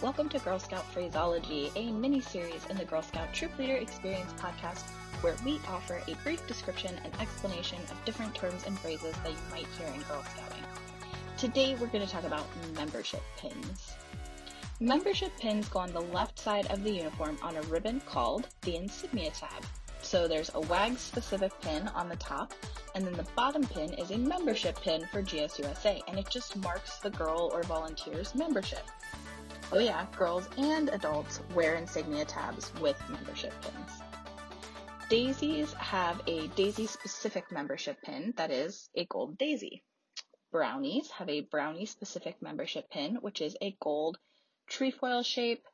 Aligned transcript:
Welcome 0.00 0.28
to 0.28 0.38
Girl 0.38 0.60
Scout 0.60 0.84
Phraseology, 0.92 1.72
a 1.74 1.90
mini 1.90 2.20
series 2.20 2.64
in 2.70 2.76
the 2.76 2.84
Girl 2.84 3.02
Scout 3.02 3.34
Troop 3.34 3.58
Leader 3.58 3.74
Experience 3.74 4.32
podcast 4.34 4.88
where 5.22 5.34
we 5.44 5.58
offer 5.66 6.00
a 6.06 6.14
brief 6.22 6.46
description 6.46 6.94
and 7.02 7.12
explanation 7.20 7.80
of 7.90 8.04
different 8.04 8.32
terms 8.32 8.62
and 8.64 8.78
phrases 8.78 9.12
that 9.24 9.32
you 9.32 9.38
might 9.50 9.66
hear 9.76 9.88
in 9.88 10.00
Girl 10.02 10.22
Scouting. 10.22 10.62
Today 11.36 11.74
we're 11.80 11.88
going 11.88 12.06
to 12.06 12.12
talk 12.12 12.22
about 12.22 12.46
membership 12.76 13.22
pins. 13.38 13.94
Membership 14.78 15.36
pins 15.36 15.68
go 15.68 15.80
on 15.80 15.92
the 15.92 16.00
left 16.00 16.38
side 16.38 16.66
of 16.66 16.84
the 16.84 16.92
uniform 16.92 17.36
on 17.42 17.56
a 17.56 17.62
ribbon 17.62 18.00
called 18.06 18.46
the 18.62 18.76
insignia 18.76 19.30
tab. 19.30 19.64
So 20.00 20.28
there's 20.28 20.50
a 20.50 20.60
WAGGGS 20.60 21.00
specific 21.00 21.60
pin 21.60 21.88
on 21.88 22.08
the 22.08 22.14
top, 22.16 22.54
and 22.94 23.04
then 23.04 23.14
the 23.14 23.26
bottom 23.34 23.64
pin 23.66 23.94
is 23.94 24.12
a 24.12 24.18
membership 24.18 24.80
pin 24.80 25.08
for 25.10 25.22
GSUSA, 25.22 26.02
and 26.06 26.20
it 26.20 26.30
just 26.30 26.56
marks 26.58 26.98
the 26.98 27.10
girl 27.10 27.50
or 27.52 27.64
volunteer's 27.64 28.36
membership. 28.36 28.86
Oh 29.70 29.78
yeah, 29.78 30.06
girls 30.16 30.48
and 30.56 30.88
adults 30.88 31.40
wear 31.54 31.74
insignia 31.74 32.24
tabs 32.24 32.72
with 32.80 32.96
membership 33.08 33.52
pins. 33.60 34.02
Daisies 35.08 35.72
have 35.74 36.20
a 36.26 36.48
daisy 36.48 36.86
specific 36.86 37.50
membership 37.50 38.00
pin 38.02 38.34
that 38.36 38.50
is 38.50 38.90
a 38.94 39.04
gold 39.06 39.38
daisy. 39.38 39.82
Brownies 40.50 41.10
have 41.10 41.28
a 41.28 41.42
brownie 41.42 41.86
specific 41.86 42.40
membership 42.40 42.90
pin, 42.90 43.16
which 43.16 43.40
is 43.40 43.56
a 43.60 43.76
gold 43.80 44.18
trefoil 44.66 45.22
shape, 45.22 45.64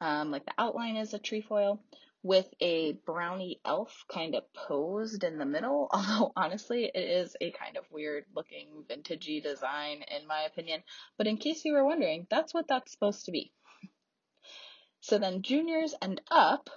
um, 0.00 0.30
like 0.30 0.44
the 0.44 0.54
outline 0.58 0.96
is 0.96 1.14
a 1.14 1.18
trefoil, 1.18 1.80
with 2.22 2.46
a 2.60 2.92
brownie 3.06 3.60
elf 3.64 4.04
kind 4.12 4.34
of 4.34 4.42
posed 4.52 5.24
in 5.24 5.38
the 5.38 5.46
middle. 5.46 5.88
Although 5.92 6.32
honestly, 6.36 6.90
it 6.94 6.98
is 6.98 7.36
a 7.40 7.50
kind 7.52 7.76
of 7.76 7.90
weird 7.90 8.24
looking 8.34 8.84
vintagey 8.88 9.42
design 9.42 10.02
in 10.02 10.26
my 10.26 10.42
opinion. 10.42 10.82
But 11.16 11.26
in 11.26 11.36
case 11.36 11.64
you 11.64 11.72
were 11.72 11.84
wondering, 11.84 12.26
that's 12.30 12.52
what 12.52 12.68
that's 12.68 12.92
supposed 12.92 13.26
to 13.26 13.32
be. 13.32 13.52
So 15.00 15.18
then 15.18 15.42
juniors 15.42 15.94
and 16.02 16.20
up 16.30 16.68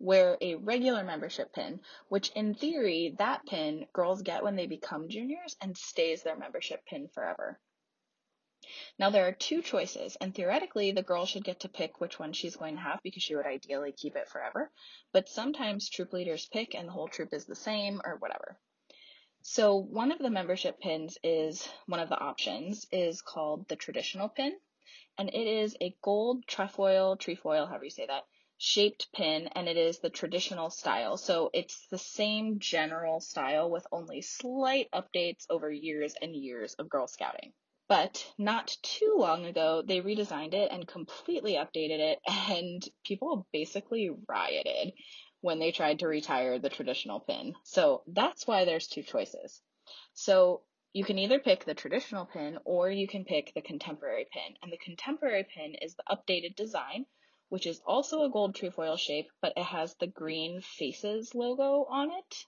wear 0.00 0.36
a 0.40 0.56
regular 0.56 1.04
membership 1.04 1.52
pin, 1.54 1.80
which 2.08 2.30
in 2.30 2.54
theory, 2.54 3.14
that 3.18 3.46
pin 3.46 3.86
girls 3.92 4.22
get 4.22 4.42
when 4.42 4.56
they 4.56 4.66
become 4.66 5.08
juniors 5.08 5.56
and 5.60 5.76
stays 5.76 6.24
their 6.24 6.36
membership 6.36 6.84
pin 6.86 7.06
forever. 7.14 7.60
Now 8.98 9.10
there 9.10 9.28
are 9.28 9.32
two 9.32 9.62
choices, 9.62 10.16
and 10.16 10.34
theoretically 10.34 10.92
the 10.92 11.02
girl 11.02 11.26
should 11.26 11.44
get 11.44 11.60
to 11.60 11.68
pick 11.68 12.00
which 12.00 12.18
one 12.18 12.32
she's 12.32 12.56
going 12.56 12.76
to 12.76 12.80
have 12.80 13.00
because 13.02 13.22
she 13.22 13.34
would 13.34 13.46
ideally 13.46 13.92
keep 13.92 14.16
it 14.16 14.28
forever. 14.28 14.70
But 15.12 15.28
sometimes 15.28 15.88
troop 15.88 16.12
leaders 16.12 16.46
pick 16.46 16.74
and 16.74 16.88
the 16.88 16.92
whole 16.92 17.08
troop 17.08 17.32
is 17.32 17.44
the 17.44 17.54
same 17.54 18.00
or 18.04 18.16
whatever. 18.16 18.58
So 19.42 19.76
one 19.76 20.12
of 20.12 20.18
the 20.18 20.30
membership 20.30 20.80
pins 20.80 21.18
is 21.22 21.68
one 21.86 22.00
of 22.00 22.08
the 22.08 22.18
options 22.18 22.86
is 22.92 23.20
called 23.20 23.68
the 23.68 23.76
traditional 23.76 24.28
pin, 24.28 24.56
and 25.18 25.28
it 25.28 25.46
is 25.46 25.76
a 25.80 25.96
gold 26.00 26.46
trefoil, 26.46 27.16
trefoil, 27.16 27.66
however 27.66 27.84
you 27.84 27.90
say 27.90 28.06
that, 28.06 28.24
shaped 28.56 29.12
pin 29.12 29.48
and 29.48 29.68
it 29.68 29.76
is 29.76 29.98
the 29.98 30.08
traditional 30.08 30.70
style. 30.70 31.16
So 31.16 31.50
it's 31.52 31.86
the 31.88 31.98
same 31.98 32.60
general 32.60 33.20
style 33.20 33.68
with 33.68 33.86
only 33.90 34.22
slight 34.22 34.88
updates 34.92 35.46
over 35.50 35.70
years 35.70 36.14
and 36.22 36.34
years 36.36 36.74
of 36.74 36.88
Girl 36.88 37.08
Scouting. 37.08 37.52
But 37.92 38.26
not 38.38 38.74
too 38.80 39.16
long 39.18 39.44
ago, 39.44 39.82
they 39.82 40.00
redesigned 40.00 40.54
it 40.54 40.72
and 40.72 40.88
completely 40.88 41.56
updated 41.56 41.98
it, 41.98 42.20
and 42.26 42.82
people 43.04 43.46
basically 43.52 44.08
rioted 44.26 44.94
when 45.42 45.58
they 45.58 45.72
tried 45.72 45.98
to 45.98 46.08
retire 46.08 46.58
the 46.58 46.70
traditional 46.70 47.20
pin. 47.20 47.54
So 47.64 48.02
that's 48.06 48.46
why 48.46 48.64
there's 48.64 48.86
two 48.86 49.02
choices. 49.02 49.60
So 50.14 50.62
you 50.94 51.04
can 51.04 51.18
either 51.18 51.38
pick 51.38 51.66
the 51.66 51.74
traditional 51.74 52.24
pin 52.24 52.58
or 52.64 52.90
you 52.90 53.06
can 53.06 53.26
pick 53.26 53.52
the 53.52 53.60
contemporary 53.60 54.26
pin. 54.32 54.56
And 54.62 54.72
the 54.72 54.78
contemporary 54.78 55.44
pin 55.44 55.74
is 55.74 55.94
the 55.94 56.04
updated 56.10 56.56
design, 56.56 57.04
which 57.50 57.66
is 57.66 57.82
also 57.86 58.22
a 58.22 58.30
gold 58.30 58.54
trefoil 58.54 58.96
shape, 58.96 59.28
but 59.42 59.52
it 59.54 59.64
has 59.64 59.94
the 59.96 60.06
green 60.06 60.62
faces 60.62 61.34
logo 61.34 61.84
on 61.90 62.10
it. 62.10 62.46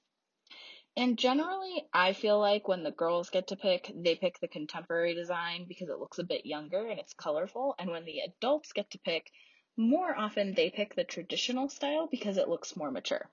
And 0.97 1.19
generally, 1.19 1.88
I 1.93 2.12
feel 2.12 2.38
like 2.38 2.69
when 2.69 2.84
the 2.84 2.93
girls 2.93 3.31
get 3.31 3.49
to 3.49 3.56
pick, 3.56 3.91
they 3.97 4.15
pick 4.15 4.38
the 4.38 4.47
contemporary 4.47 5.15
design 5.15 5.65
because 5.66 5.88
it 5.88 5.99
looks 5.99 6.21
a 6.21 6.25
bit 6.25 6.47
younger 6.47 6.87
and 6.87 7.00
it's 7.00 7.15
colorful. 7.15 7.75
And 7.81 7.91
when 7.91 8.05
the 8.05 8.21
adults 8.21 8.72
get 8.72 8.91
to 8.93 8.99
pick, 8.99 9.31
more 9.77 10.16
often 10.16 10.55
they 10.55 10.71
pick 10.71 10.94
the 10.94 11.03
traditional 11.03 11.69
style 11.69 12.06
because 12.09 12.37
it 12.37 12.49
looks 12.49 12.77
more 12.77 12.93
mature. 12.93 13.28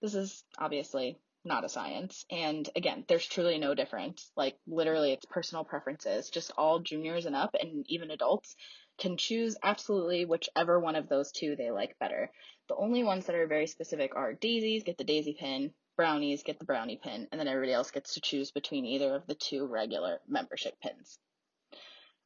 This 0.00 0.14
is 0.14 0.44
obviously 0.56 1.18
not 1.44 1.64
a 1.64 1.68
science. 1.68 2.24
And 2.30 2.68
again, 2.76 3.04
there's 3.08 3.26
truly 3.26 3.58
no 3.58 3.74
difference. 3.74 4.30
Like 4.36 4.56
literally 4.66 5.12
it's 5.12 5.26
personal 5.26 5.64
preferences. 5.64 6.30
Just 6.30 6.52
all 6.56 6.78
juniors 6.78 7.26
and 7.26 7.34
up 7.34 7.56
and 7.60 7.84
even 7.88 8.12
adults 8.12 8.54
can 8.98 9.16
choose 9.16 9.56
absolutely 9.64 10.26
whichever 10.26 10.78
one 10.78 10.94
of 10.94 11.08
those 11.08 11.32
two 11.32 11.56
they 11.56 11.72
like 11.72 11.98
better. 11.98 12.30
The 12.68 12.76
only 12.76 13.02
ones 13.02 13.26
that 13.26 13.34
are 13.34 13.48
very 13.48 13.66
specific 13.66 14.14
are 14.14 14.32
daisies, 14.32 14.84
get 14.84 14.96
the 14.96 15.04
daisy 15.04 15.36
pin, 15.38 15.72
brownies, 15.96 16.42
get 16.42 16.58
the 16.58 16.64
brownie 16.64 17.00
pin, 17.02 17.28
and 17.30 17.40
then 17.40 17.48
everybody 17.48 17.72
else 17.72 17.90
gets 17.90 18.14
to 18.14 18.20
choose 18.20 18.50
between 18.50 18.84
either 18.84 19.14
of 19.14 19.26
the 19.26 19.34
two 19.34 19.66
regular 19.66 20.20
membership 20.28 20.74
pins. 20.80 21.18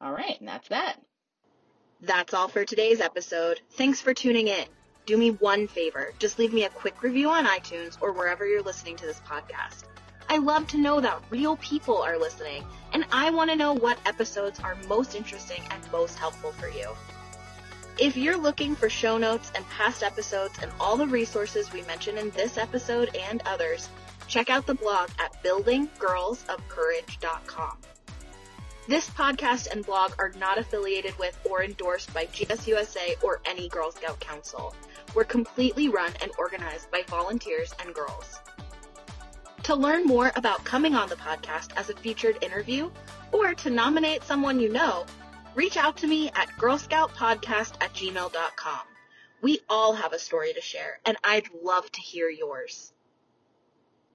All 0.01 0.11
right, 0.11 0.39
and 0.39 0.47
that's 0.47 0.69
that. 0.69 0.97
That's 2.01 2.33
all 2.33 2.47
for 2.47 2.63
today's 2.63 3.01
episode. 3.01 3.59
Thanks 3.71 3.99
for 4.01 4.13
tuning 4.13 4.47
in. 4.47 4.65
Do 5.05 5.17
me 5.17 5.31
one 5.31 5.67
favor, 5.67 6.13
just 6.19 6.37
leave 6.37 6.53
me 6.53 6.65
a 6.65 6.69
quick 6.69 7.01
review 7.01 7.29
on 7.29 7.45
iTunes 7.45 7.97
or 7.99 8.11
wherever 8.11 8.47
you're 8.47 8.61
listening 8.61 8.95
to 8.97 9.05
this 9.05 9.21
podcast. 9.21 9.85
I 10.29 10.37
love 10.37 10.67
to 10.67 10.77
know 10.77 11.01
that 11.01 11.23
real 11.31 11.57
people 11.57 11.97
are 11.97 12.17
listening, 12.17 12.63
and 12.93 13.03
I 13.11 13.31
want 13.31 13.49
to 13.49 13.55
know 13.55 13.73
what 13.73 13.97
episodes 14.05 14.59
are 14.59 14.77
most 14.87 15.15
interesting 15.15 15.61
and 15.71 15.91
most 15.91 16.19
helpful 16.19 16.51
for 16.51 16.69
you. 16.69 16.87
If 18.01 18.15
you're 18.15 18.37
looking 18.37 18.77
for 18.77 18.89
show 18.89 19.17
notes 19.17 19.51
and 19.55 19.67
past 19.67 20.03
episodes 20.03 20.57
and 20.61 20.71
all 20.79 20.95
the 20.95 21.05
resources 21.05 21.73
we 21.73 21.81
mention 21.81 22.17
in 22.17 22.29
this 22.29 22.57
episode 22.57 23.13
and 23.13 23.43
others, 23.45 23.89
check 24.25 24.49
out 24.49 24.65
the 24.65 24.75
blog 24.75 25.09
at 25.19 25.43
buildinggirlsofcourage.com. 25.43 27.77
This 28.87 29.09
podcast 29.09 29.69
and 29.69 29.85
blog 29.85 30.13
are 30.17 30.31
not 30.39 30.57
affiliated 30.57 31.19
with 31.19 31.37
or 31.43 31.61
endorsed 31.61 32.13
by 32.13 32.27
GSUSA 32.27 33.21
or 33.21 33.41
any 33.43 33.67
Girl 33.67 33.91
Scout 33.91 34.21
Council. 34.21 34.73
We're 35.13 35.25
completely 35.25 35.89
run 35.89 36.13
and 36.21 36.31
organized 36.39 36.89
by 36.91 37.03
volunteers 37.07 37.73
and 37.83 37.93
girls. 37.93 38.39
To 39.63 39.75
learn 39.75 40.05
more 40.05 40.31
about 40.37 40.63
coming 40.63 40.95
on 40.95 41.09
the 41.09 41.17
podcast 41.17 41.75
as 41.75 41.89
a 41.89 41.95
featured 41.95 42.41
interview 42.41 42.89
or 43.33 43.53
to 43.55 43.69
nominate 43.69 44.23
someone 44.23 44.61
you 44.61 44.69
know, 44.69 45.05
reach 45.59 45.75
out 45.75 45.97
to 45.97 46.07
me 46.07 46.29
at 46.29 46.47
girlscoutpodcast 46.57 47.73
at 47.81 47.93
gmail.com. 47.93 48.79
We 49.41 49.59
all 49.69 49.91
have 49.93 50.13
a 50.13 50.19
story 50.19 50.53
to 50.53 50.61
share, 50.61 50.99
and 51.05 51.17
I'd 51.21 51.49
love 51.61 51.91
to 51.91 51.99
hear 51.99 52.29
yours. 52.29 52.93